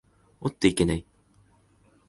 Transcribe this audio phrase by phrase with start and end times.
[0.39, 1.05] おっといけない。